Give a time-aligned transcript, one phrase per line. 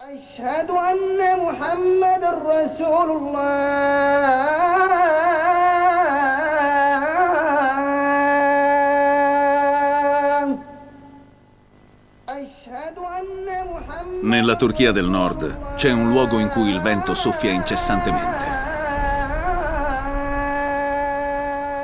[0.00, 3.66] أشهد أن محمد رسول الله
[12.28, 17.50] أشهد أن محمد Nella Turchia del Nord c'è un luogo in cui il vento soffia
[17.50, 18.44] incessantemente.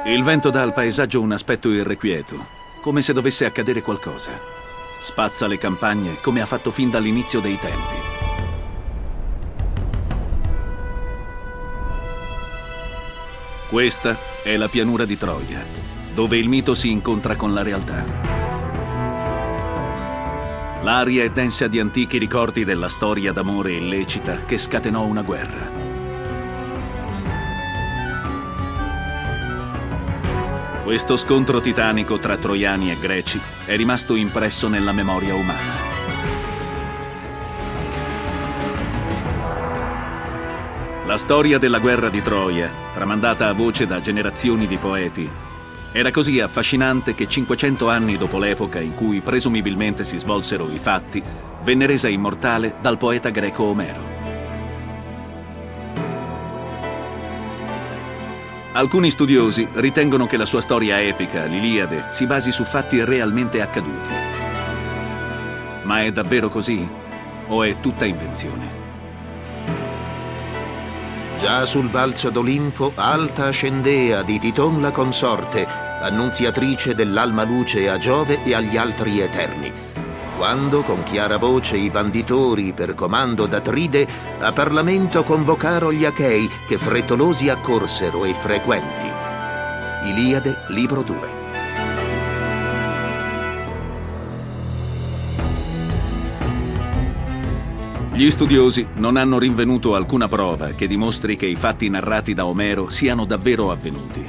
[0.05, 2.37] Il vento dà al paesaggio un aspetto irrequieto,
[2.82, 4.30] come se dovesse accadere qualcosa.
[5.00, 7.95] Spazza le campagne come ha fatto fin dall'inizio dei tempi.
[13.70, 15.63] Questa è la pianura di Troia,
[16.13, 18.05] dove il mito si incontra con la realtà.
[20.84, 25.77] L'aria è densa di antichi ricordi della storia d'amore illecita che scatenò una guerra.
[30.88, 35.73] Questo scontro titanico tra troiani e greci è rimasto impresso nella memoria umana.
[41.05, 45.30] La storia della guerra di Troia, tramandata a voce da generazioni di poeti,
[45.92, 51.22] era così affascinante che 500 anni dopo l'epoca in cui presumibilmente si svolsero i fatti,
[51.64, 54.17] venne resa immortale dal poeta greco Omero.
[58.78, 64.11] Alcuni studiosi ritengono che la sua storia epica, l'Iliade, si basi su fatti realmente accaduti.
[65.81, 66.88] Ma è davvero così?
[67.48, 68.70] O è tutta invenzione?
[71.39, 78.44] Già sul balzo d'Olimpo alta ascendea di Titon la consorte, annunziatrice dell'alma luce a Giove
[78.44, 79.73] e agli altri eterni.
[80.38, 84.07] Quando con chiara voce i banditori per comando d'Atride
[84.39, 89.09] a Parlamento convocaro gli Achei che frettolosi accorsero e frequenti.
[90.03, 91.17] Iliade, libro 2.
[98.13, 102.91] Gli studiosi non hanno rinvenuto alcuna prova che dimostri che i fatti narrati da Omero
[102.91, 104.23] siano davvero avvenuti.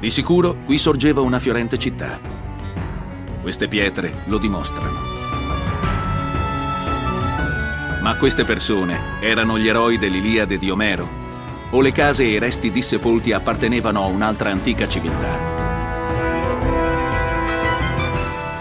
[0.00, 2.18] Di sicuro qui sorgeva una fiorente città.
[3.42, 5.13] Queste pietre lo dimostrano.
[8.04, 11.08] Ma queste persone erano gli eroi dell'Iliade di Omero?
[11.70, 15.38] O le case e i resti dissepolti appartenevano a un'altra antica civiltà?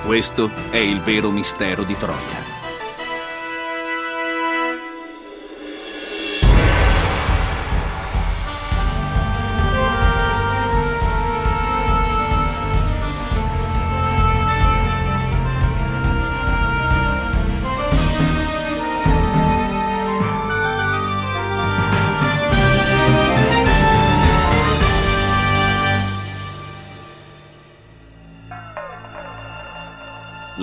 [0.05, 2.42] Questo è il vero mistero di Troia.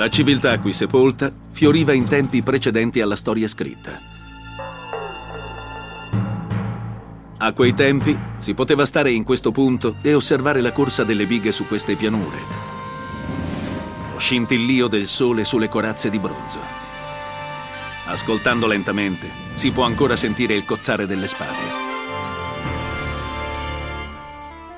[0.01, 4.01] La civiltà qui sepolta fioriva in tempi precedenti alla storia scritta.
[7.37, 11.53] A quei tempi si poteva stare in questo punto e osservare la corsa delle bighe
[11.53, 12.39] su queste pianure,
[14.15, 16.61] lo scintillio del sole sulle corazze di bronzo.
[18.07, 21.90] Ascoltando lentamente si può ancora sentire il cozzare delle spade.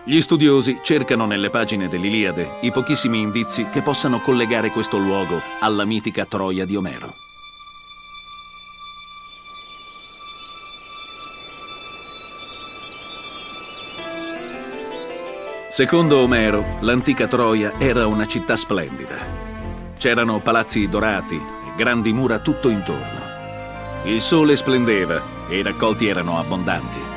[0.05, 5.85] Gli studiosi cercano nelle pagine dell'Iliade i pochissimi indizi che possano collegare questo luogo alla
[5.85, 7.15] mitica Troia di Omero.
[15.71, 19.95] Secondo Omero, l'antica Troia era una città splendida.
[19.97, 23.21] C'erano palazzi dorati e grandi mura tutto intorno.
[24.03, 27.12] Il sole splendeva e i raccolti erano abbondanti.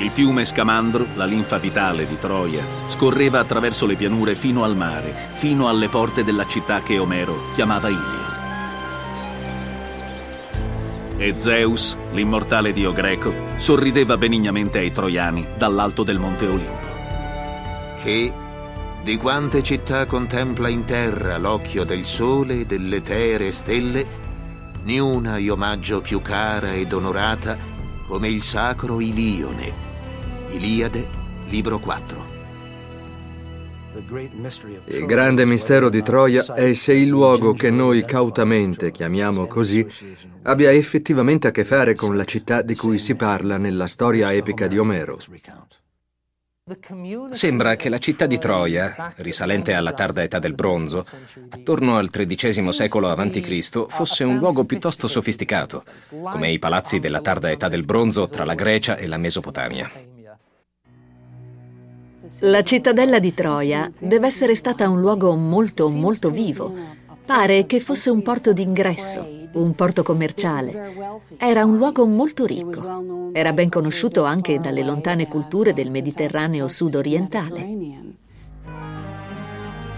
[0.00, 5.14] Il fiume Scamandro, la linfa vitale di Troia, scorreva attraverso le pianure fino al mare,
[5.34, 8.28] fino alle porte della città che Omero chiamava Ilio.
[11.18, 16.88] E Zeus, l'immortale dio greco, sorrideva benignamente ai troiani dall'alto del monte Olimpo.
[18.02, 18.32] Che
[19.02, 24.06] di quante città contempla in terra l'occhio del sole e delle eteree stelle,
[24.84, 27.58] niuna io omaggio più cara ed onorata
[28.06, 29.89] come il sacro Ilione.
[30.50, 31.06] Iliade,
[31.48, 32.38] libro 4.
[34.86, 39.86] Il grande mistero di Troia è se il luogo che noi cautamente chiamiamo così
[40.42, 44.66] abbia effettivamente a che fare con la città di cui si parla nella storia epica
[44.66, 45.18] di Omero.
[47.30, 51.04] Sembra che la città di Troia, risalente alla tarda età del bronzo,
[51.48, 55.84] attorno al XIII secolo a.C., fosse un luogo piuttosto sofisticato,
[56.30, 60.18] come i palazzi della tarda età del bronzo tra la Grecia e la Mesopotamia.
[62.38, 66.72] La cittadella di Troia deve essere stata un luogo molto, molto vivo.
[67.26, 70.94] Pare che fosse un porto d'ingresso, un porto commerciale.
[71.36, 73.30] Era un luogo molto ricco.
[73.32, 77.78] Era ben conosciuto anche dalle lontane culture del Mediterraneo sud-orientale.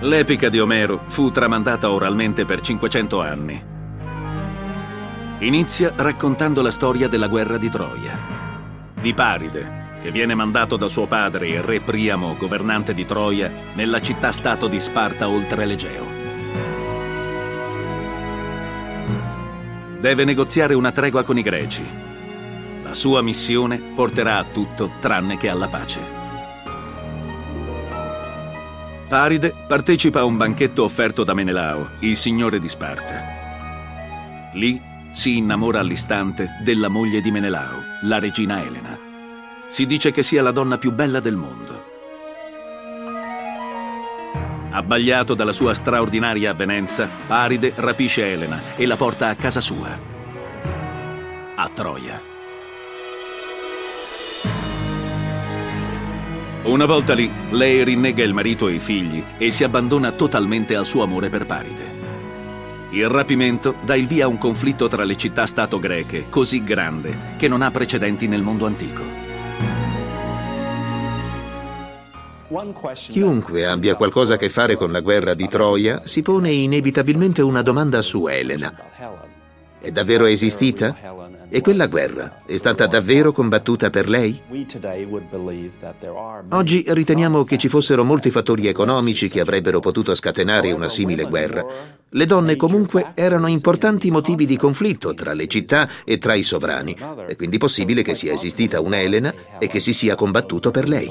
[0.00, 3.64] L'epica di Omero fu tramandata oralmente per 500 anni.
[5.38, 8.18] Inizia raccontando la storia della guerra di Troia,
[9.00, 14.00] di Paride, che viene mandato da suo padre, il re Priamo, governante di Troia, nella
[14.00, 16.06] città-stato di Sparta oltre l'Egeo.
[20.00, 21.84] Deve negoziare una tregua con i greci.
[22.82, 26.00] La sua missione porterà a tutto tranne che alla pace.
[29.08, 34.50] Paride partecipa a un banchetto offerto da Menelao, il signore di Sparta.
[34.54, 34.80] Lì
[35.12, 39.11] si innamora all'istante della moglie di Menelao, la regina Elena.
[39.72, 41.84] Si dice che sia la donna più bella del mondo.
[44.70, 49.98] Abbagliato dalla sua straordinaria avvenenza, Paride rapisce Elena e la porta a casa sua,
[51.54, 52.20] a Troia.
[56.64, 60.84] Una volta lì, lei rinnega il marito e i figli e si abbandona totalmente al
[60.84, 62.00] suo amore per Paride.
[62.90, 67.48] Il rapimento dà il via a un conflitto tra le città-stato greche così grande che
[67.48, 69.21] non ha precedenti nel mondo antico.
[72.94, 77.62] Chiunque abbia qualcosa a che fare con la guerra di Troia si pone inevitabilmente una
[77.62, 78.74] domanda su Elena.
[79.80, 80.94] È davvero esistita?
[81.48, 84.40] E quella guerra è stata davvero combattuta per lei?
[86.50, 91.64] Oggi riteniamo che ci fossero molti fattori economici che avrebbero potuto scatenare una simile guerra.
[92.08, 96.96] Le donne comunque erano importanti motivi di conflitto tra le città e tra i sovrani.
[97.26, 101.10] È quindi possibile che sia esistita una Elena e che si sia combattuto per lei.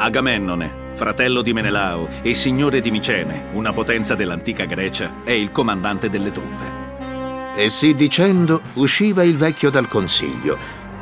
[0.00, 6.08] Agamennone, fratello di Menelao e signore di Micene, una potenza dell'antica Grecia, è il comandante
[6.08, 7.56] delle truppe.
[7.56, 10.56] E sì dicendo, usciva il vecchio dal consiglio,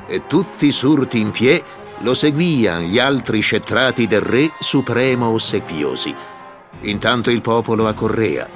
[0.06, 1.62] e tutti surti in pie
[1.98, 6.14] lo seguian gli altri scetrati del re supremo ossequiosi.
[6.82, 8.49] Intanto il popolo accorrea,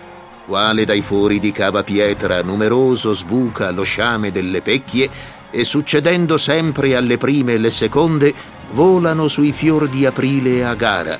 [0.46, 6.96] quale dai fori di cava pietra numeroso sbuca lo sciame delle pecchie, e succedendo sempre
[6.96, 8.32] alle prime e le seconde,
[8.72, 11.18] volano sui fior di aprile a gara.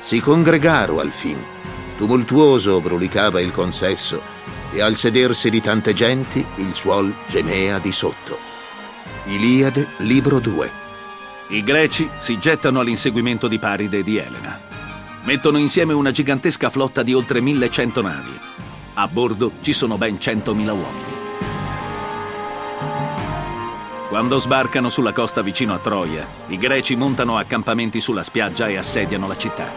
[0.00, 1.42] Si congregaro al fin.
[1.96, 4.20] Tumultuoso brulicava il consesso
[4.72, 8.38] e al sedersi di tante genti il suol gemea di sotto.
[9.24, 10.70] Iliade, libro 2.
[11.48, 14.58] I greci si gettano all'inseguimento di Paride e di Elena.
[15.24, 18.38] Mettono insieme una gigantesca flotta di oltre 1100 navi.
[18.94, 21.19] A bordo ci sono ben 100.000 uomini.
[24.10, 29.28] Quando sbarcano sulla costa vicino a Troia, i greci montano accampamenti sulla spiaggia e assediano
[29.28, 29.72] la città.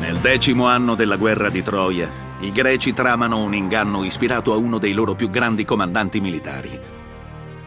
[0.00, 4.78] Nel decimo anno della guerra di Troia, i greci tramano un inganno ispirato a uno
[4.78, 6.80] dei loro più grandi comandanti militari.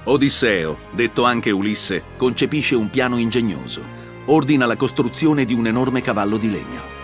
[0.06, 3.88] Odisseo, detto anche Ulisse, concepisce un piano ingegnoso.
[4.26, 7.01] Ordina la costruzione di un enorme cavallo di legno.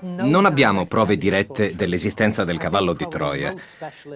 [0.00, 3.54] Non abbiamo prove dirette dell'esistenza del cavallo di Troia.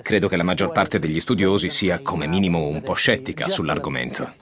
[0.02, 4.32] Credo che la maggior parte degli studiosi sia come minimo un po' scettica sull'argomento.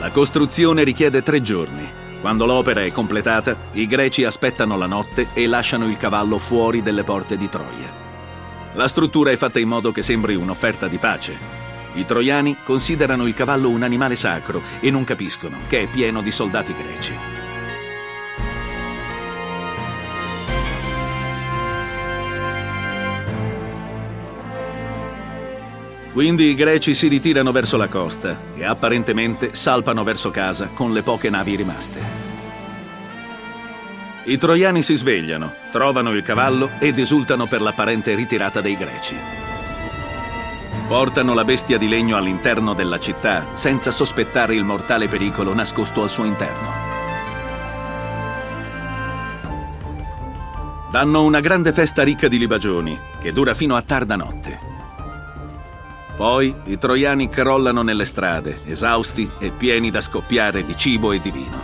[0.00, 1.86] La costruzione richiede tre giorni.
[2.20, 7.04] Quando l'opera è completata, i greci aspettano la notte e lasciano il cavallo fuori delle
[7.04, 7.92] porte di Troia.
[8.72, 11.36] La struttura è fatta in modo che sembri un'offerta di pace.
[11.94, 16.30] I troiani considerano il cavallo un animale sacro e non capiscono che è pieno di
[16.30, 17.43] soldati greci.
[26.14, 31.02] Quindi i greci si ritirano verso la costa e apparentemente salpano verso casa con le
[31.02, 32.00] poche navi rimaste.
[34.26, 39.16] I troiani si svegliano, trovano il cavallo ed esultano per l'apparente ritirata dei greci.
[40.86, 46.10] Portano la bestia di legno all'interno della città senza sospettare il mortale pericolo nascosto al
[46.10, 46.92] suo interno.
[50.92, 54.73] Danno una grande festa ricca di libagioni che dura fino a tarda notte.
[56.16, 61.30] Poi i troiani crollano nelle strade, esausti e pieni da scoppiare di cibo e di
[61.32, 61.62] vino.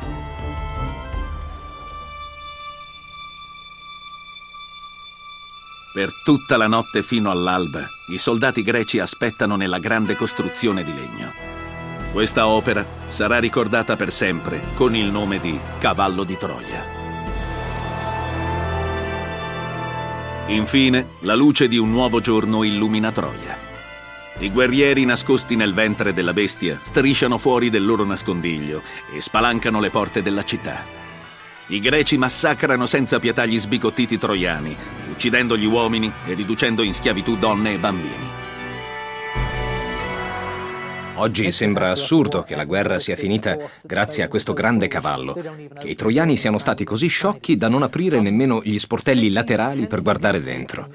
[5.93, 11.33] Per tutta la notte fino all'alba, i soldati greci aspettano nella grande costruzione di legno.
[12.13, 16.85] Questa opera sarà ricordata per sempre con il nome di Cavallo di Troia.
[20.47, 23.70] Infine, la luce di un nuovo giorno illumina Troia.
[24.39, 28.83] I guerrieri nascosti nel ventre della bestia strisciano fuori del loro nascondiglio
[29.13, 30.83] e spalancano le porte della città.
[31.67, 34.77] I greci massacrano senza pietà gli sbigottiti troiani,
[35.11, 38.40] uccidendo gli uomini e riducendo in schiavitù donne e bambini.
[41.21, 45.35] Oggi sembra assurdo che la guerra sia finita grazie a questo grande cavallo,
[45.79, 50.01] che i troiani siano stati così sciocchi da non aprire nemmeno gli sportelli laterali per
[50.01, 50.89] guardare dentro.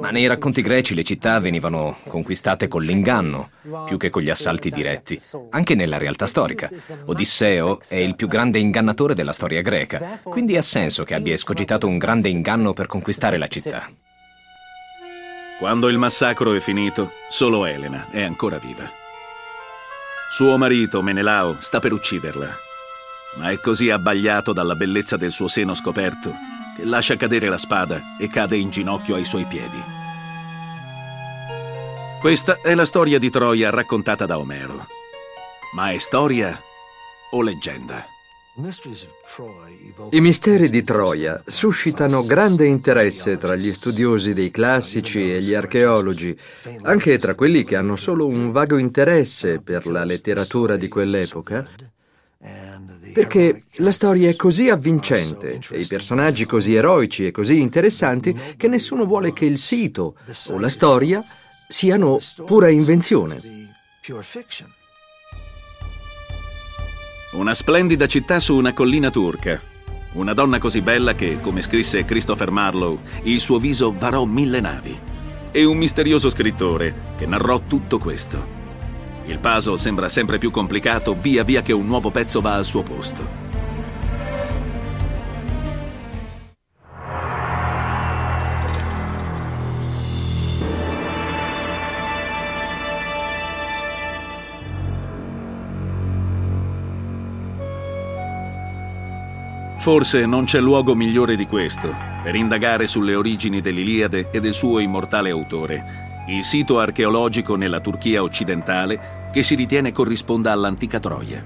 [0.00, 3.50] Ma nei racconti greci le città venivano conquistate con l'inganno,
[3.86, 5.20] più che con gli assalti diretti,
[5.50, 6.68] anche nella realtà storica.
[7.04, 11.86] Odisseo è il più grande ingannatore della storia greca, quindi ha senso che abbia escogitato
[11.86, 13.88] un grande inganno per conquistare la città.
[15.60, 19.02] Quando il massacro è finito, solo Elena è ancora viva.
[20.34, 22.58] Suo marito, Menelao, sta per ucciderla,
[23.36, 26.34] ma è così abbagliato dalla bellezza del suo seno scoperto
[26.74, 29.80] che lascia cadere la spada e cade in ginocchio ai suoi piedi.
[32.18, 34.88] Questa è la storia di Troia raccontata da Omero.
[35.74, 36.60] Ma è storia
[37.30, 38.13] o leggenda?
[40.10, 46.38] I misteri di Troia suscitano grande interesse tra gli studiosi dei classici e gli archeologi,
[46.82, 51.68] anche tra quelli che hanno solo un vago interesse per la letteratura di quell'epoca,
[53.12, 58.68] perché la storia è così avvincente e i personaggi così eroici e così interessanti che
[58.68, 60.14] nessuno vuole che il sito
[60.50, 61.24] o la storia
[61.66, 63.40] siano pura invenzione.
[67.34, 69.60] Una splendida città su una collina turca.
[70.12, 74.96] Una donna così bella che, come scrisse Christopher Marlowe, il suo viso varò mille navi.
[75.50, 78.62] E un misterioso scrittore che narrò tutto questo.
[79.26, 82.84] Il puzzle sembra sempre più complicato via via che un nuovo pezzo va al suo
[82.84, 83.43] posto.
[99.84, 104.78] Forse non c'è luogo migliore di questo per indagare sulle origini dell'Iliade e del suo
[104.78, 111.44] immortale autore, il sito archeologico nella Turchia occidentale che si ritiene corrisponda all'antica Troia.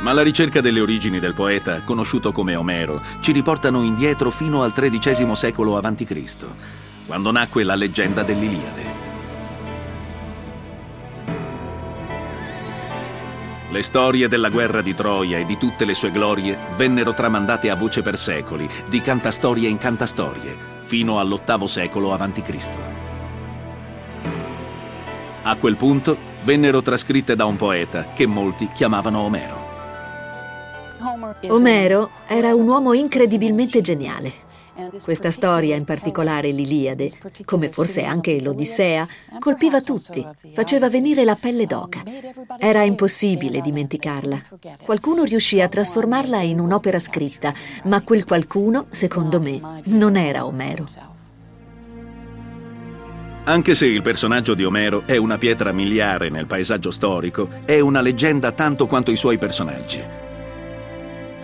[0.00, 4.72] Ma la ricerca delle origini del poeta, conosciuto come Omero, ci riportano indietro fino al
[4.72, 6.46] XIII secolo a.C.,
[7.06, 9.03] quando nacque la leggenda dell'Iliade.
[13.74, 17.74] Le storie della guerra di Troia e di tutte le sue glorie vennero tramandate a
[17.74, 22.68] voce per secoli, di cantastorie in cantastorie, fino all'VIII secolo a.C.
[25.42, 29.62] A quel punto vennero trascritte da un poeta che molti chiamavano Omero.
[31.48, 34.53] Omero era un uomo incredibilmente geniale.
[35.02, 37.12] Questa storia, in particolare l'Iliade,
[37.44, 39.06] come forse anche l'Odissea,
[39.38, 42.02] colpiva tutti, faceva venire la pelle d'oca.
[42.58, 44.42] Era impossibile dimenticarla.
[44.82, 47.52] Qualcuno riuscì a trasformarla in un'opera scritta,
[47.84, 50.86] ma quel qualcuno, secondo me, non era Omero.
[53.46, 58.00] Anche se il personaggio di Omero è una pietra miliare nel paesaggio storico, è una
[58.00, 60.23] leggenda tanto quanto i suoi personaggi.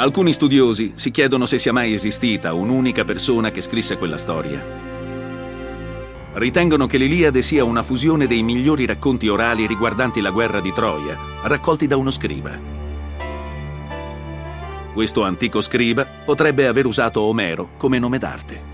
[0.00, 4.64] Alcuni studiosi si chiedono se sia mai esistita un'unica persona che scrisse quella storia.
[6.32, 11.18] Ritengono che l'Iliade sia una fusione dei migliori racconti orali riguardanti la guerra di Troia,
[11.42, 12.58] raccolti da uno scriba.
[14.94, 18.69] Questo antico scriba potrebbe aver usato Omero come nome d'arte.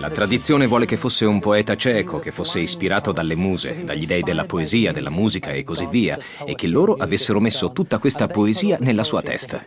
[0.00, 4.22] La tradizione vuole che fosse un poeta cieco, che fosse ispirato dalle muse, dagli dei
[4.22, 8.78] della poesia, della musica e così via, e che loro avessero messo tutta questa poesia
[8.80, 9.60] nella sua testa.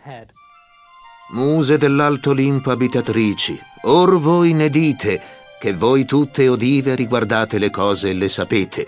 [1.30, 5.22] Muse dell'alto Olimpo abitatrici, or voi ne dite,
[5.60, 8.84] che voi tutte odive riguardate le cose e le sapete.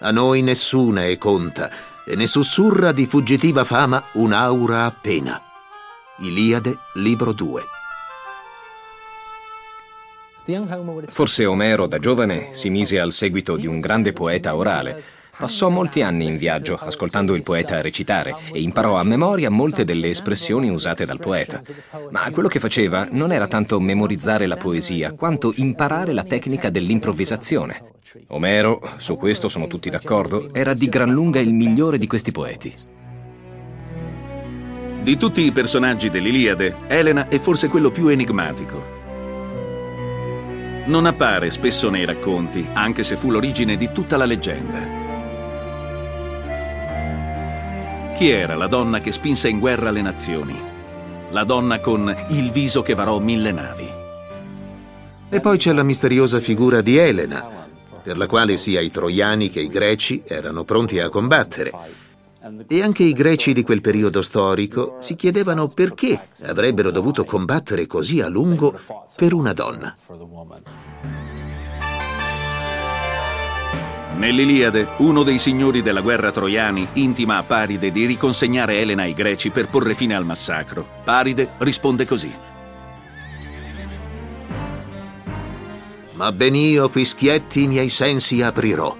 [0.00, 1.70] A noi nessuna è conta,
[2.06, 5.42] e ne sussurra di fuggitiva fama un'aura appena.
[6.20, 7.75] Iliade, libro 2.
[11.08, 15.02] Forse Omero da giovane si mise al seguito di un grande poeta orale.
[15.36, 20.08] Passò molti anni in viaggio ascoltando il poeta recitare e imparò a memoria molte delle
[20.08, 21.60] espressioni usate dal poeta.
[22.10, 27.94] Ma quello che faceva non era tanto memorizzare la poesia quanto imparare la tecnica dell'improvvisazione.
[28.28, 32.72] Omero, su questo sono tutti d'accordo, era di gran lunga il migliore di questi poeti.
[35.02, 38.95] Di tutti i personaggi dell'Iliade, Elena è forse quello più enigmatico.
[40.86, 45.04] Non appare spesso nei racconti, anche se fu l'origine di tutta la leggenda.
[48.14, 50.74] Chi era la donna che spinse in guerra le nazioni?
[51.30, 53.88] la donna con il viso che varò mille navi.
[55.28, 57.66] E poi c'è la misteriosa figura di Elena,
[58.02, 61.72] per la quale sia i troiani che i greci erano pronti a combattere.
[62.68, 68.20] E anche i greci di quel periodo storico si chiedevano perché avrebbero dovuto combattere così
[68.20, 68.78] a lungo
[69.16, 69.96] per una donna.
[74.16, 79.50] Nell'Iliade, uno dei signori della guerra troiani intima a Paride di riconsegnare Elena ai greci
[79.50, 80.86] per porre fine al massacro.
[81.04, 82.32] Paride risponde così.
[86.12, 88.96] Ma ben io qui schietti i miei sensi aprirò.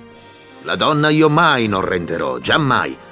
[0.63, 3.05] La donna io mai non renderò, giammai.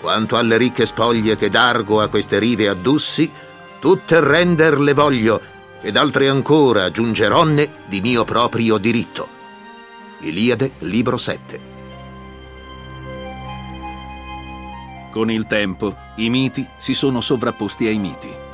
[0.00, 3.30] Quanto alle ricche spoglie che d'argo a queste rive addussi,
[3.80, 5.40] tutte render le voglio,
[5.80, 9.28] ed altre ancora aggiungeronne di mio proprio diritto.
[10.20, 11.60] Iliade, libro 7.
[15.10, 18.46] Con il tempo, i miti si sono sovrapposti ai miti.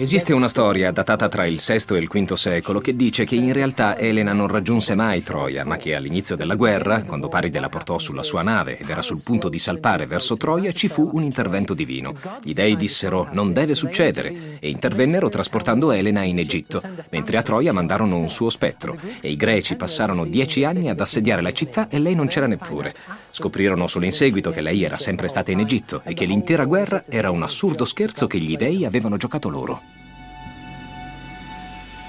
[0.00, 3.52] Esiste una storia datata tra il VI e il V secolo che dice che in
[3.52, 7.98] realtà Elena non raggiunse mai Troia, ma che all'inizio della guerra, quando Paride la portò
[7.98, 11.74] sulla sua nave ed era sul punto di salpare verso Troia, ci fu un intervento
[11.74, 12.14] divino.
[12.42, 16.80] Gli dei dissero non deve succedere e intervennero trasportando Elena in Egitto,
[17.10, 21.42] mentre a Troia mandarono un suo spettro e i greci passarono dieci anni ad assediare
[21.42, 22.94] la città e lei non c'era neppure.
[23.30, 27.04] Scoprirono solo in seguito che lei era sempre stata in Egitto e che l'intera guerra
[27.06, 29.89] era un assurdo scherzo che gli dei avevano giocato loro.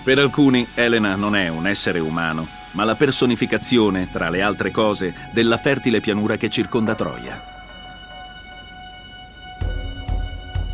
[0.04, 5.14] Per alcuni Elena non è un essere umano, ma la personificazione, tra le altre cose,
[5.32, 7.40] della fertile pianura che circonda Troia.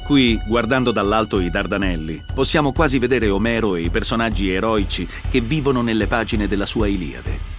[0.06, 5.82] Qui, guardando dall'alto i Dardanelli, possiamo quasi vedere Omero e i personaggi eroici che vivono
[5.82, 7.56] nelle pagine della sua Iliade.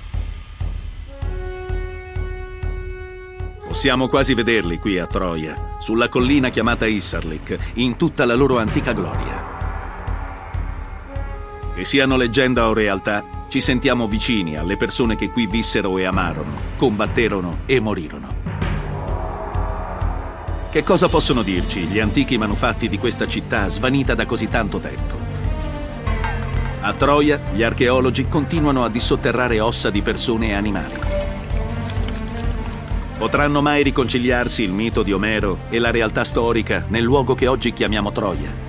[3.67, 8.93] Possiamo quasi vederli qui a Troia, sulla collina chiamata Issarlik, in tutta la loro antica
[8.95, 9.48] gloria.
[11.79, 16.57] Che siano leggenda o realtà, ci sentiamo vicini alle persone che qui vissero e amarono,
[16.77, 18.35] combatterono e morirono.
[20.73, 25.15] Che cosa possono dirci gli antichi manufatti di questa città svanita da così tanto tempo?
[26.81, 30.99] A Troia gli archeologi continuano a dissotterrare ossa di persone e animali.
[33.19, 37.73] Potranno mai riconciliarsi il mito di Omero e la realtà storica nel luogo che oggi
[37.73, 38.68] chiamiamo Troia?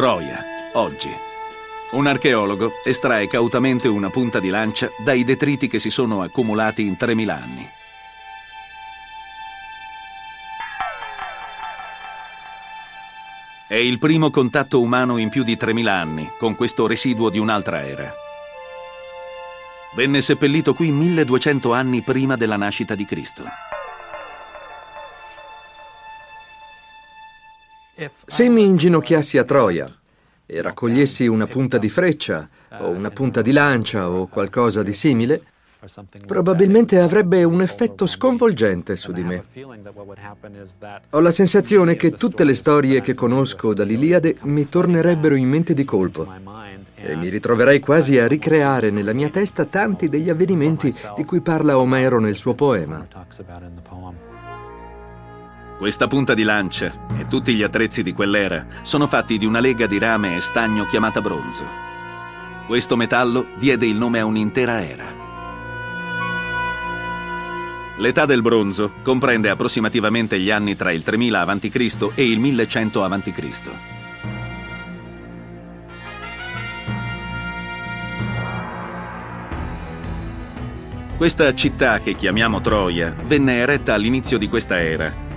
[0.00, 0.42] Troia,
[0.76, 1.10] oggi.
[1.90, 6.96] Un archeologo estrae cautamente una punta di lancia dai detriti che si sono accumulati in
[6.96, 7.70] 3000 anni.
[13.68, 17.86] È il primo contatto umano in più di 3000 anni con questo residuo di un'altra
[17.86, 18.10] era.
[19.94, 23.44] Venne seppellito qui 1200 anni prima della nascita di Cristo.
[28.26, 29.92] Se mi inginocchiassi a Troia
[30.46, 32.48] e raccogliessi una punta di freccia
[32.80, 35.42] o una punta di lancia o qualcosa di simile,
[36.26, 39.44] probabilmente avrebbe un effetto sconvolgente su di me.
[41.10, 45.84] Ho la sensazione che tutte le storie che conosco dall'Iliade mi tornerebbero in mente di
[45.84, 46.30] colpo
[46.96, 51.78] e mi ritroverei quasi a ricreare nella mia testa tanti degli avvenimenti di cui parla
[51.78, 53.06] Omero nel suo poema.
[55.80, 59.86] Questa punta di lancia e tutti gli attrezzi di quell'era sono fatti di una lega
[59.86, 61.64] di rame e stagno chiamata bronzo.
[62.66, 65.06] Questo metallo diede il nome a un'intera era.
[67.96, 72.10] L'età del bronzo comprende approssimativamente gli anni tra il 3000 a.C.
[72.14, 73.70] e il 1100 a.C.
[81.16, 85.28] Questa città che chiamiamo Troia venne eretta all'inizio di questa era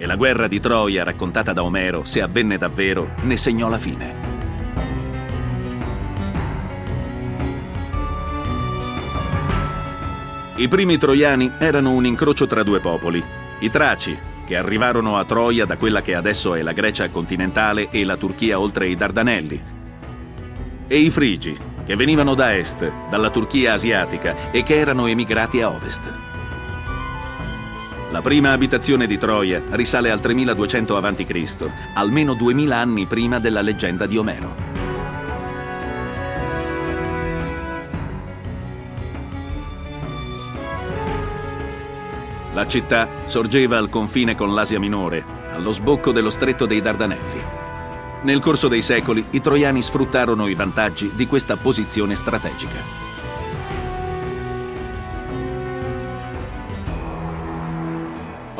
[0.00, 4.28] e la guerra di Troia raccontata da Omero, se avvenne davvero, ne segnò la fine.
[10.56, 13.22] I primi troiani erano un incrocio tra due popoli,
[13.58, 18.02] i Traci, che arrivarono a Troia da quella che adesso è la Grecia continentale e
[18.02, 19.62] la Turchia oltre i Dardanelli,
[20.86, 25.68] e i Frigi, che venivano da est, dalla Turchia asiatica e che erano emigrati a
[25.68, 26.29] ovest.
[28.10, 34.06] La prima abitazione di Troia risale al 3200 a.C., almeno 2000 anni prima della leggenda
[34.06, 34.54] di Omero.
[42.52, 47.40] La città sorgeva al confine con l'Asia Minore, allo sbocco dello stretto dei Dardanelli.
[48.22, 53.09] Nel corso dei secoli i troiani sfruttarono i vantaggi di questa posizione strategica.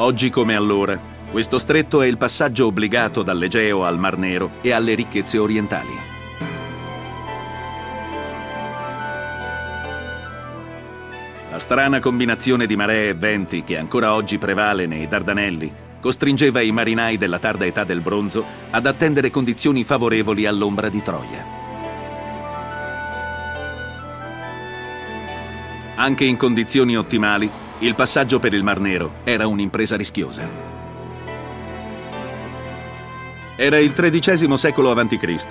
[0.00, 0.98] Oggi come allora,
[1.30, 5.92] questo stretto è il passaggio obbligato dall'Egeo al Mar Nero e alle ricchezze orientali.
[11.50, 16.72] La strana combinazione di maree e venti che ancora oggi prevale nei Dardanelli costringeva i
[16.72, 21.44] marinai della tarda età del bronzo ad attendere condizioni favorevoli all'ombra di Troia.
[25.96, 30.48] Anche in condizioni ottimali, il passaggio per il Mar Nero era un'impresa rischiosa.
[33.56, 35.46] Era il XIII secolo a.C.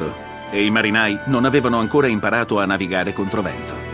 [0.52, 3.88] e i marinai non avevano ancora imparato a navigare contro vento.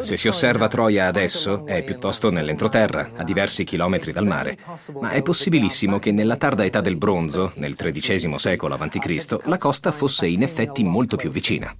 [0.00, 4.58] Se si osserva Troia adesso, è piuttosto nell'entroterra, a diversi chilometri dal mare.
[5.00, 9.92] Ma è possibilissimo che nella tarda età del bronzo, nel XIII secolo a.C., la costa
[9.92, 11.74] fosse in effetti molto più vicina.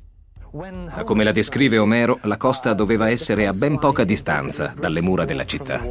[0.52, 5.24] Da come la descrive Omero, la costa doveva essere a ben poca distanza dalle mura
[5.24, 5.84] della città.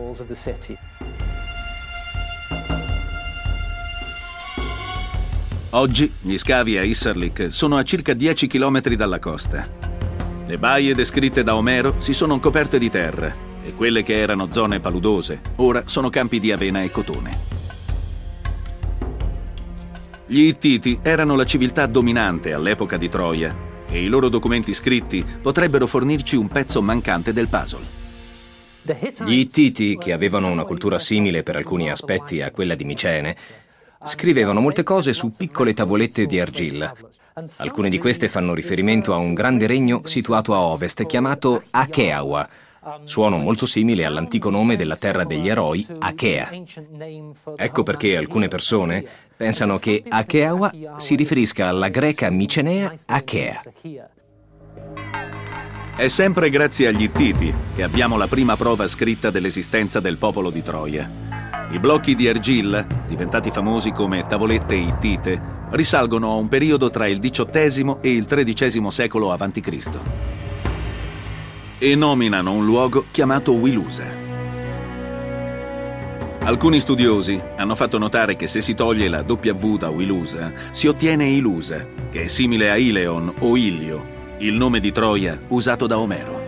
[5.71, 9.67] Oggi gli scavi a Isserlik sono a circa 10 km dalla costa.
[10.45, 14.79] Le baie descritte da Omero si sono coperte di terra e quelle che erano zone
[14.79, 17.37] paludose ora sono campi di avena e cotone.
[20.27, 25.87] Gli Ittiti erano la civiltà dominante all'epoca di Troia e i loro documenti scritti potrebbero
[25.87, 28.03] fornirci un pezzo mancante del puzzle.
[29.25, 33.35] Gli Ittiti, che avevano una cultura simile per alcuni aspetti a quella di Micene,
[34.03, 36.93] scrivevano molte cose su piccole tavolette di argilla.
[37.59, 42.47] Alcune di queste fanno riferimento a un grande regno situato a ovest chiamato Acheawa,
[43.03, 46.49] suono molto simile all'antico nome della terra degli eroi, Achea.
[47.55, 53.61] Ecco perché alcune persone pensano che Acheawa si riferisca alla greca micenea Achea.
[55.97, 60.61] È sempre grazie agli Ittiti che abbiamo la prima prova scritta dell'esistenza del popolo di
[60.61, 61.09] Troia.
[61.71, 67.19] I blocchi di argilla, diventati famosi come tavolette ittite, risalgono a un periodo tra il
[67.19, 70.44] XVIII e il XIII secolo a.C.
[71.77, 74.23] e nominano un luogo chiamato Wilusa.
[76.39, 81.25] Alcuni studiosi hanno fatto notare che se si toglie la W da Wilusa, si ottiene
[81.27, 84.05] Ilusa, che è simile a Ileon o Ilio,
[84.37, 86.43] il nome di Troia usato da Omero.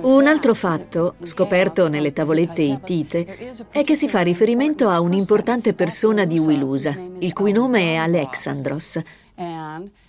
[0.00, 6.24] Un altro fatto, scoperto nelle tavolette ittite, è che si fa riferimento a un'importante persona
[6.24, 9.02] di Wilusa, il cui nome è Alexandros.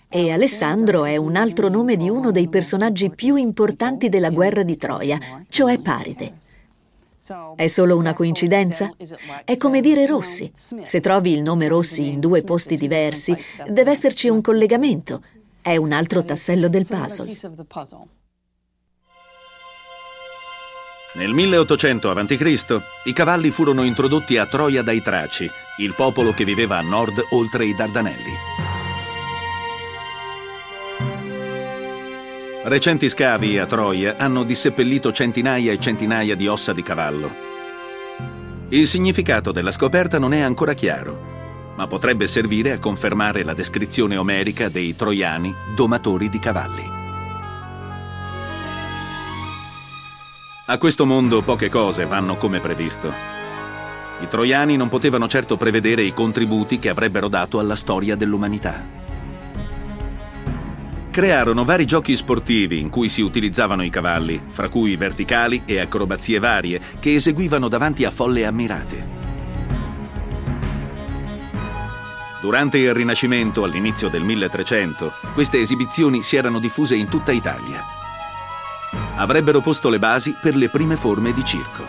[0.08, 4.76] E Alessandro è un altro nome di uno dei personaggi più importanti della guerra di
[4.76, 6.34] Troia, cioè Paride.
[7.56, 8.92] È solo una coincidenza?
[9.44, 10.50] È come dire Rossi.
[10.54, 15.22] Se trovi il nome Rossi in due posti diversi, deve esserci un collegamento.
[15.60, 17.36] È un altro tassello del puzzle.
[21.14, 22.80] Nel 1800 a.C.
[23.04, 27.64] i cavalli furono introdotti a Troia dai Traci, il popolo che viveva a nord oltre
[27.64, 28.65] i Dardanelli.
[32.66, 37.32] Recenti scavi a Troia hanno disseppellito centinaia e centinaia di ossa di cavallo.
[38.70, 44.16] Il significato della scoperta non è ancora chiaro, ma potrebbe servire a confermare la descrizione
[44.16, 46.90] omerica dei troiani domatori di cavalli.
[50.66, 53.12] A questo mondo poche cose vanno come previsto.
[54.22, 59.04] I troiani non potevano certo prevedere i contributi che avrebbero dato alla storia dell'umanità
[61.16, 66.38] crearono vari giochi sportivi in cui si utilizzavano i cavalli, fra cui verticali e acrobazie
[66.38, 69.06] varie, che eseguivano davanti a folle ammirate.
[72.42, 77.82] Durante il Rinascimento, all'inizio del 1300, queste esibizioni si erano diffuse in tutta Italia.
[79.16, 81.88] Avrebbero posto le basi per le prime forme di circo.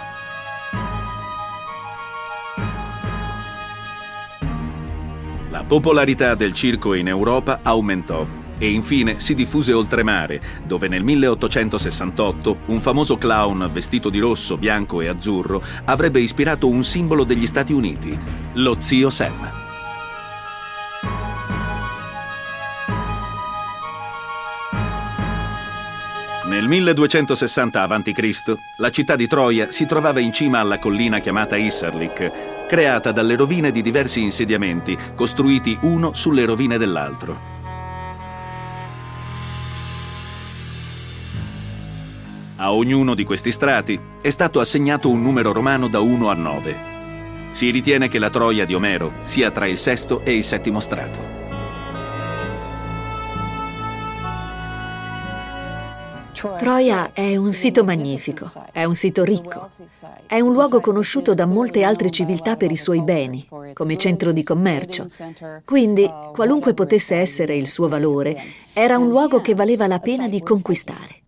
[5.49, 12.57] La popolarità del circo in Europa aumentò e infine si diffuse oltremare, dove nel 1868
[12.65, 17.73] un famoso clown vestito di rosso, bianco e azzurro avrebbe ispirato un simbolo degli Stati
[17.73, 18.17] Uniti,
[18.53, 19.65] lo zio Sam.
[26.47, 32.65] Nel 1260 a.C., la città di Troia si trovava in cima alla collina chiamata Isserlik,
[32.67, 37.56] creata dalle rovine di diversi insediamenti, costruiti uno sulle rovine dell'altro.
[42.59, 46.75] A ognuno di questi strati è stato assegnato un numero romano da 1 a 9.
[47.51, 51.35] Si ritiene che la Troia di Omero sia tra il sesto e il settimo strato.
[56.57, 59.69] Troia è un sito magnifico, è un sito ricco,
[60.25, 64.41] è un luogo conosciuto da molte altre civiltà per i suoi beni, come centro di
[64.41, 65.05] commercio.
[65.63, 68.35] Quindi, qualunque potesse essere il suo valore,
[68.73, 71.25] era un luogo che valeva la pena di conquistare.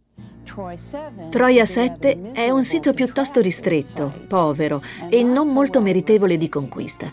[1.30, 7.10] Troia 7 è un sito piuttosto ristretto, povero e non molto meritevole di conquista,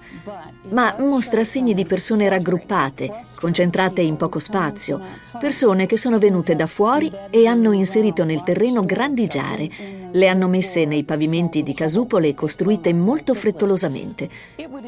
[0.71, 5.01] ma mostra segni di persone raggruppate, concentrate in poco spazio,
[5.39, 9.71] persone che sono venute da fuori e hanno inserito nel terreno grandi giare,
[10.11, 14.29] le hanno messe nei pavimenti di casupole costruite molto frettolosamente.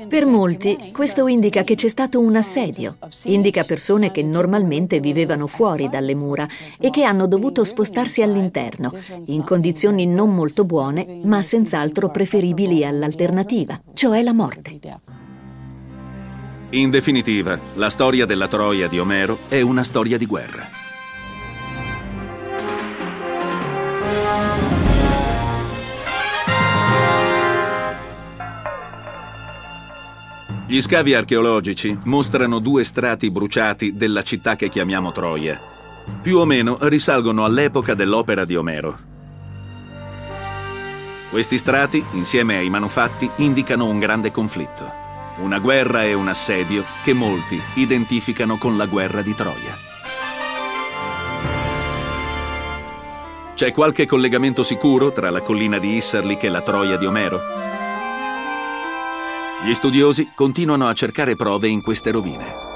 [0.08, 5.88] Per molti questo indica che c'è stato un assedio, indica persone che normalmente vivevano fuori
[5.88, 8.92] dalle mura e che hanno dovuto spostarsi all'interno all'interno,
[9.26, 14.78] in condizioni non molto buone, ma senz'altro preferibili all'alternativa, cioè la morte.
[16.70, 20.86] In definitiva, la storia della Troia di Omero è una storia di guerra.
[30.66, 35.77] Gli scavi archeologici mostrano due strati bruciati della città che chiamiamo Troia,
[36.20, 38.98] più o meno risalgono all'epoca dell'opera di Omero.
[41.30, 44.90] Questi strati, insieme ai manufatti, indicano un grande conflitto,
[45.40, 49.76] una guerra e un assedio che molti identificano con la guerra di Troia.
[53.54, 57.40] C'è qualche collegamento sicuro tra la collina di Isserlik e la Troia di Omero?
[59.64, 62.67] Gli studiosi continuano a cercare prove in queste rovine.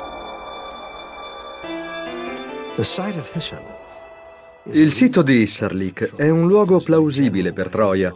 [4.73, 8.11] Il sito di Issarlik è un luogo plausibile per Troia,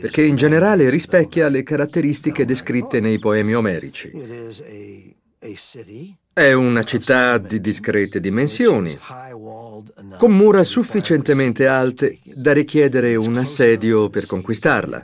[0.00, 4.12] perché in generale rispecchia le caratteristiche descritte nei poemi omerici.
[6.30, 8.98] È una città di discrete dimensioni,
[10.18, 15.02] con mura sufficientemente alte da richiedere un assedio per conquistarla.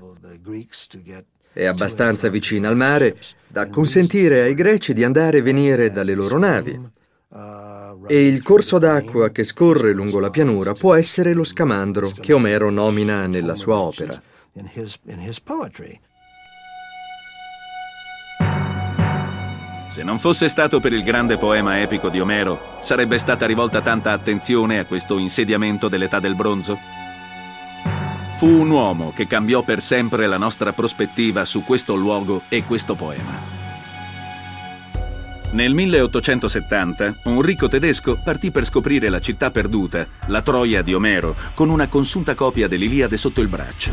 [1.51, 3.17] È abbastanza vicina al mare
[3.47, 6.97] da consentire ai greci di andare e venire dalle loro navi
[8.07, 12.71] e il corso d'acqua che scorre lungo la pianura può essere lo scamandro che Omero
[12.71, 14.21] nomina nella sua opera.
[19.89, 24.13] Se non fosse stato per il grande poema epico di Omero, sarebbe stata rivolta tanta
[24.13, 26.79] attenzione a questo insediamento dell'età del bronzo?
[28.37, 32.95] Fu un uomo che cambiò per sempre la nostra prospettiva su questo luogo e questo
[32.95, 33.68] poema.
[35.51, 41.35] Nel 1870 un ricco tedesco partì per scoprire la città perduta, la Troia di Omero,
[41.55, 43.93] con una consunta copia dell'Iliade sotto il braccio.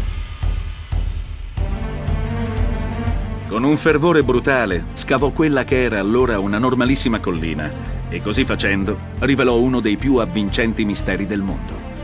[3.47, 7.71] Con un fervore brutale scavò quella che era allora una normalissima collina
[8.09, 11.94] e così facendo rivelò uno dei più avvincenti misteri del mondo.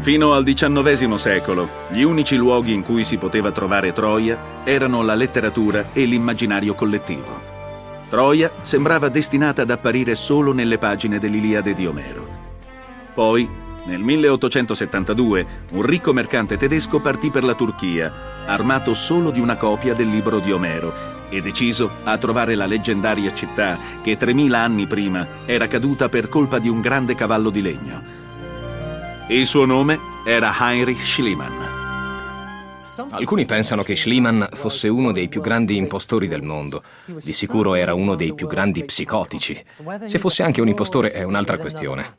[0.00, 5.14] Fino al XIX secolo, gli unici luoghi in cui si poteva trovare Troia erano la
[5.14, 7.38] letteratura e l'immaginario collettivo.
[8.08, 12.26] Troia sembrava destinata ad apparire solo nelle pagine dell'Iliade di Omero.
[13.12, 13.46] Poi,
[13.84, 18.10] nel 1872, un ricco mercante tedesco partì per la Turchia,
[18.46, 20.94] armato solo di una copia del libro di Omero,
[21.28, 26.58] e deciso a trovare la leggendaria città che 3000 anni prima era caduta per colpa
[26.58, 28.19] di un grande cavallo di legno.
[29.30, 31.52] Il suo nome era Heinrich Schliemann.
[33.10, 36.82] Alcuni pensano che Schliemann fosse uno dei più grandi impostori del mondo.
[37.04, 39.64] Di sicuro era uno dei più grandi psicotici.
[40.06, 42.12] Se fosse anche un impostore è un'altra questione.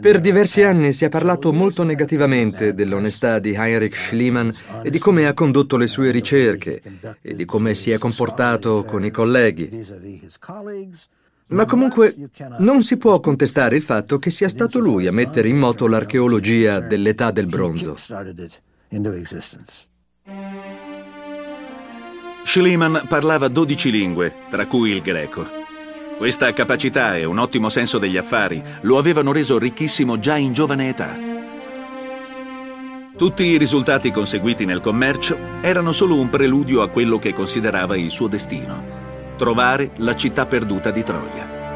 [0.00, 4.50] Per diversi anni si è parlato molto negativamente dell'onestà di Heinrich Schliemann
[4.82, 6.82] e di come ha condotto le sue ricerche
[7.22, 9.86] e di come si è comportato con i colleghi.
[11.48, 12.14] Ma comunque
[12.58, 16.80] non si può contestare il fatto che sia stato lui a mettere in moto l'archeologia
[16.80, 17.96] dell'età del bronzo.
[22.44, 25.46] Schliemann parlava 12 lingue, tra cui il greco.
[26.18, 30.88] Questa capacità e un ottimo senso degli affari lo avevano reso ricchissimo già in giovane
[30.88, 31.16] età.
[33.16, 38.10] Tutti i risultati conseguiti nel commercio erano solo un preludio a quello che considerava il
[38.10, 38.97] suo destino
[39.38, 41.66] trovare la città perduta di Troia.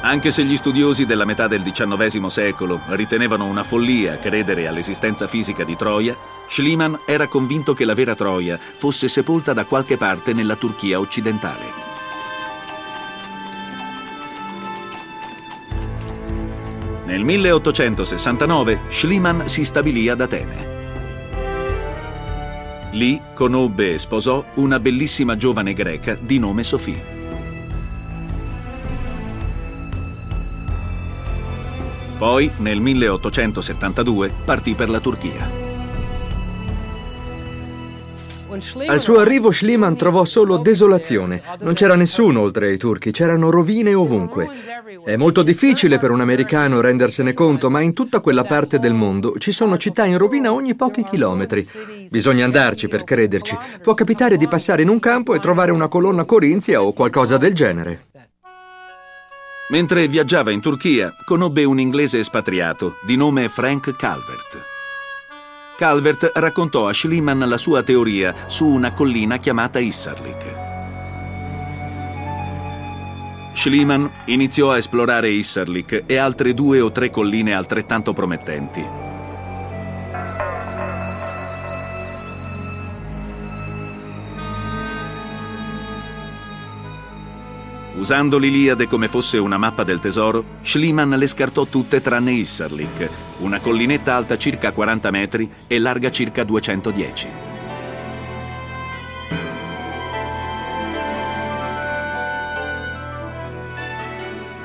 [0.00, 5.64] Anche se gli studiosi della metà del XIX secolo ritenevano una follia credere all'esistenza fisica
[5.64, 6.16] di Troia,
[6.48, 11.86] Schliemann era convinto che la vera Troia fosse sepolta da qualche parte nella Turchia occidentale.
[17.04, 20.77] Nel 1869 Schliemann si stabilì ad Atene.
[22.98, 27.00] Lì conobbe e sposò una bellissima giovane greca di nome Sofì.
[32.18, 35.67] Poi, nel 1872, partì per la Turchia.
[38.86, 41.42] Al suo arrivo Schliemann trovò solo desolazione.
[41.60, 44.48] Non c'era nessuno oltre ai turchi, c'erano rovine ovunque.
[45.04, 49.38] È molto difficile per un americano rendersene conto, ma in tutta quella parte del mondo
[49.38, 51.66] ci sono città in rovina ogni pochi chilometri.
[52.10, 53.56] Bisogna andarci per crederci.
[53.82, 57.54] Può capitare di passare in un campo e trovare una colonna corinzia o qualcosa del
[57.54, 58.06] genere.
[59.70, 64.77] Mentre viaggiava in Turchia, conobbe un inglese espatriato di nome Frank Calvert.
[65.78, 70.56] Calvert raccontò a Schliemann la sua teoria su una collina chiamata Isserlik.
[73.52, 79.07] Schliemann iniziò a esplorare Isserlik e altre due o tre colline altrettanto promettenti.
[87.98, 93.58] Usando l'Iliade come fosse una mappa del tesoro, Schliemann le scartò tutte tranne Isserlik, una
[93.58, 97.28] collinetta alta circa 40 metri e larga circa 210.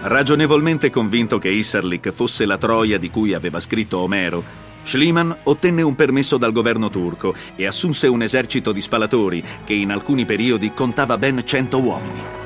[0.01, 4.43] Ragionevolmente convinto che Isserlik fosse la Troia di cui aveva scritto Omero,
[4.83, 9.91] Schliemann ottenne un permesso dal governo turco e assunse un esercito di spalatori che in
[9.91, 12.41] alcuni periodi contava ben 100 uomini.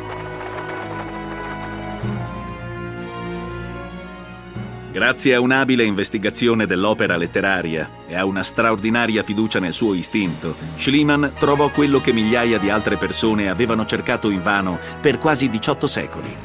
[4.98, 11.24] Grazie a un'abile investigazione dell'opera letteraria e a una straordinaria fiducia nel suo istinto, Schliemann
[11.38, 16.36] trovò quello che migliaia di altre persone avevano cercato invano per quasi 18 secoli,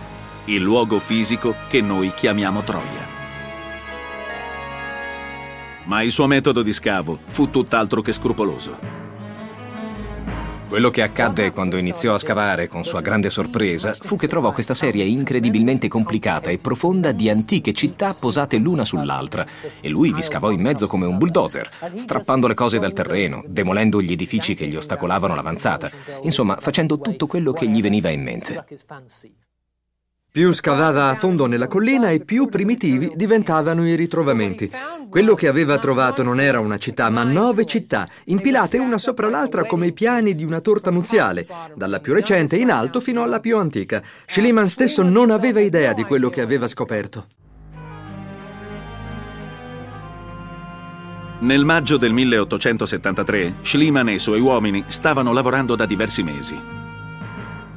[0.45, 3.09] il luogo fisico che noi chiamiamo Troia.
[5.85, 9.02] Ma il suo metodo di scavo fu tutt'altro che scrupoloso.
[10.72, 14.72] Quello che accadde quando iniziò a scavare, con sua grande sorpresa, fu che trovò questa
[14.72, 19.44] serie incredibilmente complicata e profonda di antiche città posate l'una sull'altra,
[19.82, 24.00] e lui vi scavò in mezzo come un bulldozer, strappando le cose dal terreno, demolendo
[24.00, 25.90] gli edifici che gli ostacolavano l'avanzata,
[26.22, 28.64] insomma facendo tutto quello che gli veniva in mente.
[30.33, 34.71] Più scavava a fondo nella collina e più primitivi diventavano i ritrovamenti.
[35.11, 39.66] Quello che aveva trovato non era una città, ma nove città, impilate una sopra l'altra
[39.66, 43.59] come i piani di una torta nuziale, dalla più recente in alto fino alla più
[43.59, 44.03] antica.
[44.25, 47.27] Schliemann stesso non aveva idea di quello che aveva scoperto.
[51.40, 56.82] Nel maggio del 1873, Schliemann e i suoi uomini stavano lavorando da diversi mesi.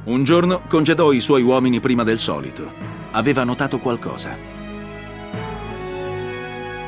[0.06, 2.70] Un giorno congedò i suoi uomini prima del solito.
[3.10, 4.38] Aveva notato qualcosa.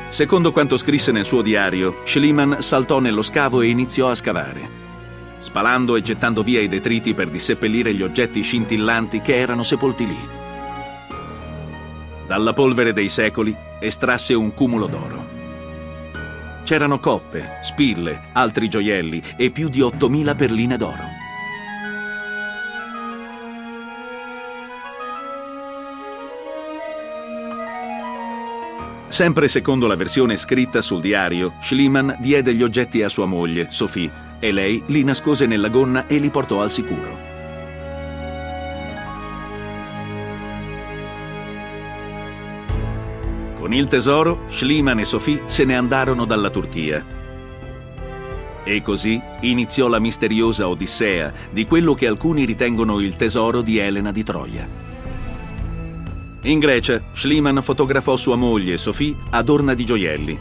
[0.07, 4.69] Secondo quanto scrisse nel suo diario, Schliemann saltò nello scavo e iniziò a scavare,
[5.37, 10.27] spalando e gettando via i detriti per disseppellire gli oggetti scintillanti che erano sepolti lì.
[12.25, 15.27] Dalla polvere dei secoli estrasse un cumulo d'oro.
[16.63, 21.18] C'erano coppe, spille, altri gioielli e più di 8.000 perline d'oro.
[29.09, 34.09] Sempre secondo la versione scritta sul diario, Schliemann diede gli oggetti a sua moglie, Sophie,
[34.39, 37.17] e lei li nascose nella gonna e li portò al sicuro.
[43.55, 47.03] Con il tesoro, Schliemann e Sophie se ne andarono dalla Turchia.
[48.63, 54.11] E così iniziò la misteriosa odissea di quello che alcuni ritengono il tesoro di Elena
[54.11, 54.88] di Troia.
[56.43, 60.39] In Grecia, Schliemann fotografò sua moglie, Sophie, adorna di gioielli.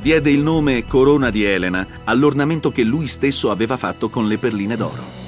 [0.00, 4.76] Diede il nome Corona di Elena all'ornamento che lui stesso aveva fatto con le perline
[4.76, 5.18] d'oro.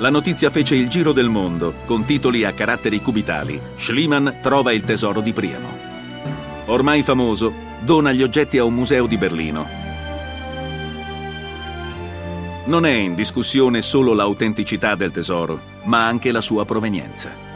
[0.00, 3.58] La notizia fece il giro del mondo, con titoli a caratteri cubitali.
[3.76, 5.78] Schliemann trova il tesoro di Priamo.
[6.66, 9.66] Ormai famoso, dona gli oggetti a un museo di Berlino.
[12.66, 17.48] Non è in discussione solo l'autenticità del tesoro, ma anche la sua provenienza.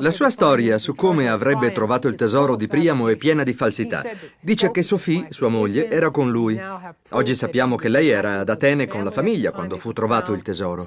[0.00, 4.02] La sua storia su come avrebbe trovato il tesoro di Priamo è piena di falsità.
[4.40, 6.60] Dice che Sophie, sua moglie, era con lui.
[7.10, 10.84] Oggi sappiamo che lei era ad Atene con la famiglia quando fu trovato il tesoro.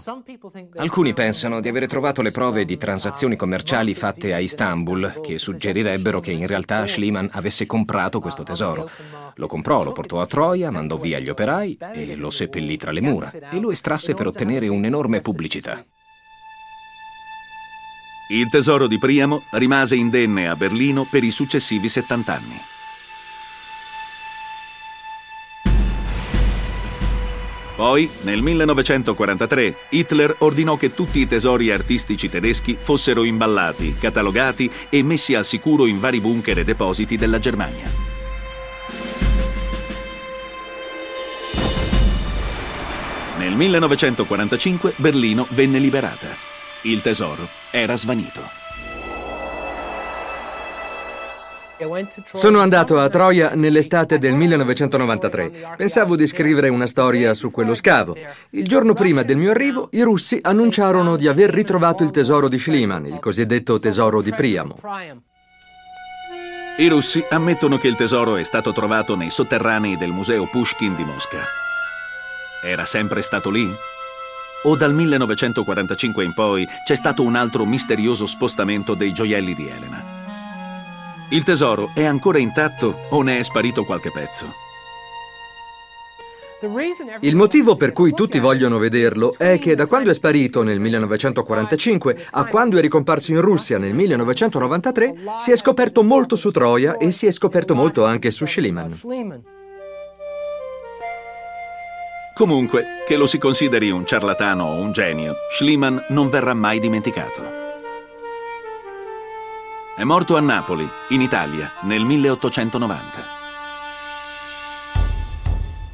[0.76, 6.20] Alcuni pensano di avere trovato le prove di transazioni commerciali fatte a Istanbul, che suggerirebbero
[6.20, 8.89] che in realtà Schliemann avesse comprato questo tesoro.
[9.36, 13.02] Lo comprò, lo portò a Troia, mandò via gli operai e lo seppellì tra le
[13.02, 15.82] mura e lo estrasse per ottenere un'enorme pubblicità.
[18.32, 22.61] Il tesoro di Priamo rimase indenne a Berlino per i successivi 70 anni.
[27.75, 35.03] Poi, nel 1943, Hitler ordinò che tutti i tesori artistici tedeschi fossero imballati, catalogati e
[35.03, 37.91] messi al sicuro in vari bunker e depositi della Germania.
[43.39, 46.51] Nel 1945 Berlino venne liberata.
[46.84, 48.41] Il tesoro era svanito.
[52.34, 55.75] Sono andato a Troia nell'estate del 1993.
[55.77, 58.15] Pensavo di scrivere una storia su quello scavo.
[58.51, 62.57] Il giorno prima del mio arrivo, i russi annunciarono di aver ritrovato il tesoro di
[62.57, 64.79] Schliemann, il cosiddetto tesoro di Priamo.
[66.77, 71.03] I russi ammettono che il tesoro è stato trovato nei sotterranei del museo Pushkin di
[71.03, 71.45] Mosca.
[72.63, 73.71] Era sempre stato lì?
[74.64, 80.03] O dal 1945 in poi c'è stato un altro misterioso spostamento dei gioielli di Elena?
[81.30, 84.53] Il tesoro è ancora intatto o ne è sparito qualche pezzo?
[87.22, 92.28] Il motivo per cui tutti vogliono vederlo è che da quando è sparito nel 1945
[92.30, 97.12] a quando è ricomparso in Russia nel 1993 si è scoperto molto su Troia e
[97.12, 98.91] si è scoperto molto anche su Schliemann.
[102.34, 107.59] Comunque, che lo si consideri un ciarlatano o un genio, Schliemann non verrà mai dimenticato.
[109.95, 113.39] È morto a Napoli, in Italia, nel 1890.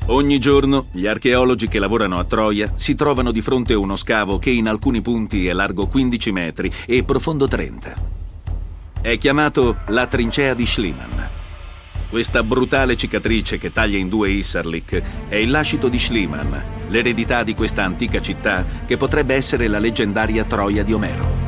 [0.09, 4.39] Ogni giorno gli archeologi che lavorano a Troia si trovano di fronte a uno scavo
[4.39, 7.93] che in alcuni punti è largo 15 metri e profondo 30.
[9.01, 11.36] È chiamato la trincea di Schliemann.
[12.09, 16.53] Questa brutale cicatrice che taglia in due Isserlik è il lascito di Schliemann,
[16.87, 21.47] l'eredità di questa antica città che potrebbe essere la leggendaria Troia di Omero.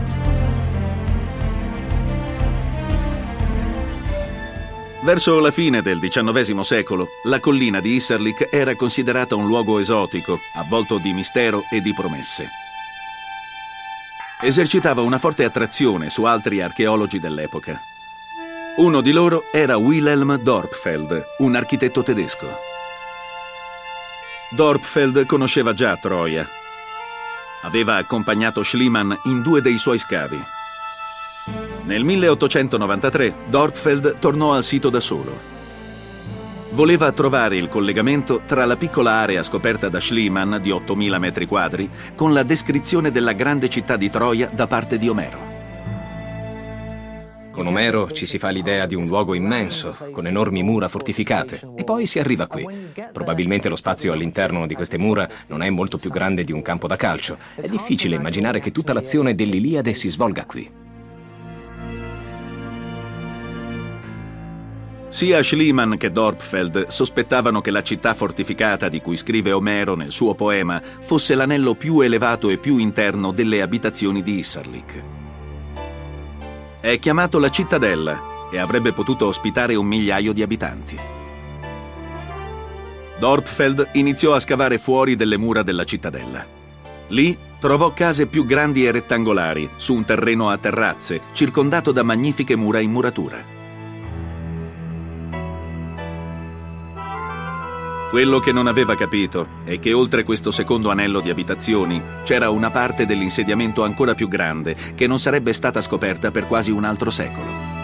[5.02, 10.42] Verso la fine del XIX secolo, la collina di Isserlik era considerata un luogo esotico,
[10.56, 12.50] avvolto di mistero e di promesse.
[14.42, 17.89] Esercitava una forte attrazione su altri archeologi dell'epoca.
[18.80, 22.48] Uno di loro era Wilhelm Dorpfeld, un architetto tedesco.
[24.52, 26.48] Dorpfeld conosceva già Troia.
[27.64, 30.42] Aveva accompagnato Schliemann in due dei suoi scavi.
[31.88, 35.38] Nel 1893 Dorpfeld tornò al sito da solo.
[36.70, 41.90] Voleva trovare il collegamento tra la piccola area scoperta da Schliemann di 8.000 metri quadri
[42.16, 45.59] con la descrizione della grande città di Troia da parte di Omero.
[47.60, 51.84] Con Omero ci si fa l'idea di un luogo immenso, con enormi mura fortificate, e
[51.84, 52.66] poi si arriva qui.
[53.12, 56.88] Probabilmente lo spazio all'interno di queste mura non è molto più grande di un campo
[56.88, 57.38] da calcio.
[57.56, 60.72] È difficile immaginare che tutta l'azione dell'Iliade si svolga qui.
[65.10, 70.34] Sia Schliemann che Dorpfeld sospettavano che la città fortificata di cui scrive Omero nel suo
[70.34, 75.19] poema fosse l'anello più elevato e più interno delle abitazioni di Isserlik.
[76.82, 80.98] È chiamato la cittadella e avrebbe potuto ospitare un migliaio di abitanti.
[83.20, 86.46] Dorpfeld iniziò a scavare fuori delle mura della cittadella.
[87.10, 92.56] Lì trovò case più grandi e rettangolari, su un terreno a terrazze, circondato da magnifiche
[92.56, 93.59] mura in muratura.
[98.10, 102.72] Quello che non aveva capito è che oltre questo secondo anello di abitazioni c'era una
[102.72, 107.78] parte dell'insediamento ancora più grande che non sarebbe stata scoperta per quasi un altro secolo.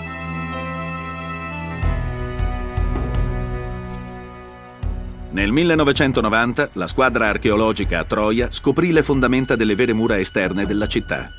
[5.30, 10.88] Nel 1990 la squadra archeologica a Troia scoprì le fondamenta delle vere mura esterne della
[10.88, 11.30] città.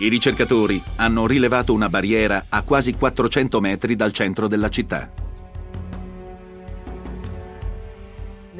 [0.00, 5.10] I ricercatori hanno rilevato una barriera a quasi 400 metri dal centro della città.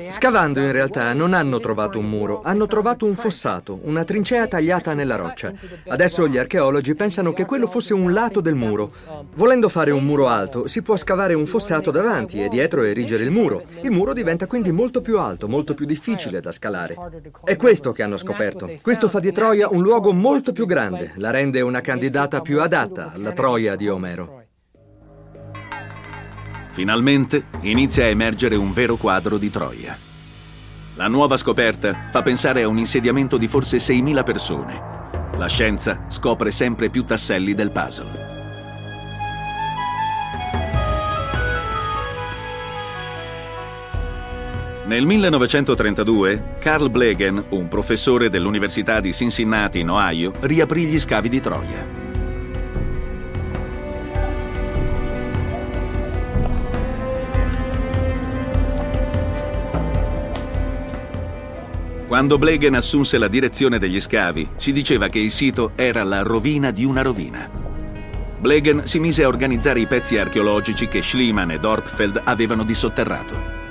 [0.09, 4.95] Scavando in realtà non hanno trovato un muro, hanno trovato un fossato, una trincea tagliata
[4.95, 5.53] nella roccia.
[5.89, 8.91] Adesso gli archeologi pensano che quello fosse un lato del muro.
[9.35, 13.31] Volendo fare un muro alto, si può scavare un fossato davanti e dietro erigere il
[13.31, 13.63] muro.
[13.83, 16.97] Il muro diventa quindi molto più alto, molto più difficile da scalare.
[17.43, 18.71] È questo che hanno scoperto.
[18.81, 23.13] Questo fa di Troia un luogo molto più grande, la rende una candidata più adatta
[23.13, 24.44] alla Troia di Omero.
[26.75, 29.97] Finalmente inizia a emergere un vero quadro di Troia.
[30.97, 34.83] La nuova scoperta fa pensare a un insediamento di forse 6.000 persone.
[35.37, 38.33] La scienza scopre sempre più tasselli del puzzle.
[44.87, 51.41] Nel 1932 Carl Blegen, un professore dell'Università di Cincinnati in Ohio, riaprì gli scavi di
[51.41, 52.04] Troia.
[62.15, 66.71] Quando Blegen assunse la direzione degli scavi, si diceva che il sito era la rovina
[66.71, 67.51] di una rovina.
[68.39, 73.64] Blegen si mise a organizzare i pezzi archeologici che Schliemann e Dorpfeld avevano dissotterrato.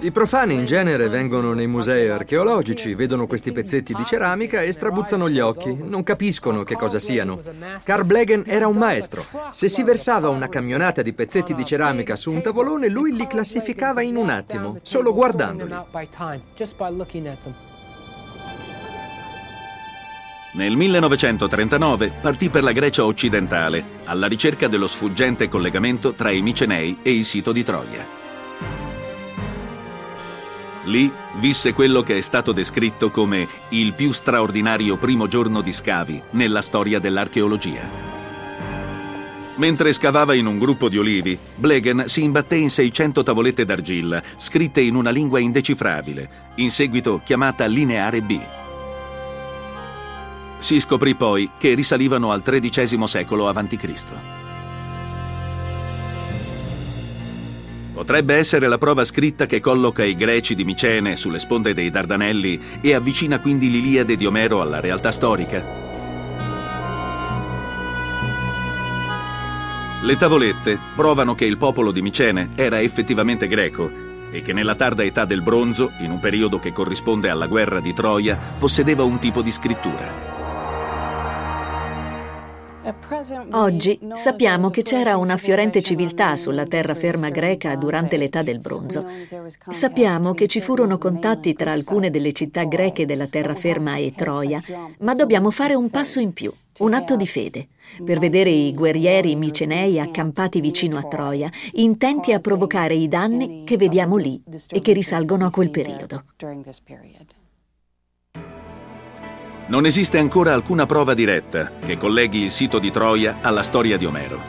[0.00, 5.28] I profani in genere vengono nei musei archeologici, vedono questi pezzetti di ceramica e strabuzzano
[5.28, 7.40] gli occhi, non capiscono che cosa siano.
[7.82, 9.24] Karl Blegen era un maestro.
[9.50, 14.02] Se si versava una camionata di pezzetti di ceramica su un tavolone, lui li classificava
[14.02, 15.74] in un attimo, solo guardandoli.
[20.54, 26.98] Nel 1939 partì per la Grecia occidentale, alla ricerca dello sfuggente collegamento tra i Micenei
[27.02, 28.21] e il sito di Troia.
[30.84, 36.20] Lì visse quello che è stato descritto come il più straordinario primo giorno di scavi
[36.30, 38.10] nella storia dell'archeologia.
[39.56, 44.80] Mentre scavava in un gruppo di olivi, Blegen si imbatté in 600 tavolette d'argilla, scritte
[44.80, 48.40] in una lingua indecifrabile, in seguito chiamata lineare B.
[50.58, 54.41] Si scoprì poi che risalivano al XIII secolo a.C.
[58.02, 62.60] Potrebbe essere la prova scritta che colloca i greci di Micene sulle sponde dei Dardanelli
[62.80, 65.64] e avvicina quindi l'Iliade di Omero alla realtà storica.
[70.02, 73.88] Le tavolette provano che il popolo di Micene era effettivamente greco
[74.32, 77.94] e che nella tarda età del bronzo, in un periodo che corrisponde alla guerra di
[77.94, 80.41] Troia, possedeva un tipo di scrittura.
[83.52, 89.06] Oggi sappiamo che c'era una fiorente civiltà sulla terraferma greca durante l'età del bronzo.
[89.68, 94.60] Sappiamo che ci furono contatti tra alcune delle città greche della terraferma e Troia,
[94.98, 97.68] ma dobbiamo fare un passo in più, un atto di fede,
[98.04, 103.76] per vedere i guerrieri micenei accampati vicino a Troia, intenti a provocare i danni che
[103.76, 106.24] vediamo lì e che risalgono a quel periodo.
[109.72, 114.04] Non esiste ancora alcuna prova diretta che colleghi il sito di Troia alla storia di
[114.04, 114.42] Omero.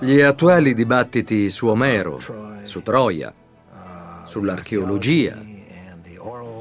[0.00, 2.20] Gli attuali dibattiti su Omero,
[2.62, 3.32] su Troia,
[4.26, 5.42] sull'archeologia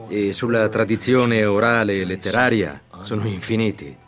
[0.07, 4.02] e sulla tradizione orale e letteraria sono infiniti.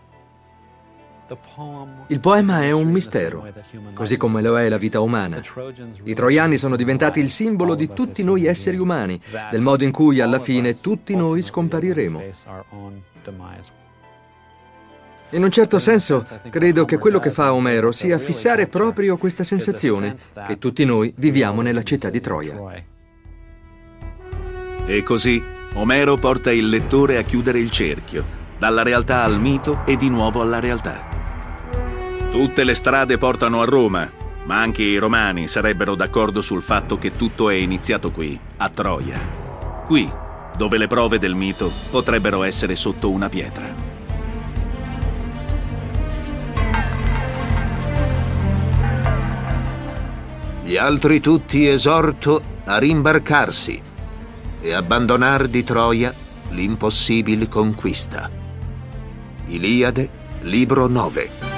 [2.07, 3.47] Il poema è un mistero,
[3.93, 5.41] così come lo è la vita umana.
[6.03, 9.19] I troiani sono diventati il simbolo di tutti noi esseri umani,
[9.49, 12.21] del modo in cui alla fine tutti noi scompariremo.
[15.32, 20.15] In un certo senso, credo che quello che fa Omero sia fissare proprio questa sensazione,
[20.45, 22.84] che tutti noi viviamo nella città di Troia.
[24.86, 29.97] E così Omero porta il lettore a chiudere il cerchio, dalla realtà al mito e
[29.97, 31.03] di nuovo alla realtà.
[32.32, 34.10] Tutte le strade portano a Roma,
[34.43, 39.20] ma anche i romani sarebbero d'accordo sul fatto che tutto è iniziato qui, a Troia.
[39.86, 40.12] Qui,
[40.58, 43.93] dove le prove del mito potrebbero essere sotto una pietra.
[50.64, 53.82] Gli altri tutti esorto a rimbarcarsi
[54.62, 56.14] e abbandonar di Troia
[56.49, 58.45] l'impossibile conquista.
[59.48, 60.10] Iliade,
[60.43, 61.55] libro 9.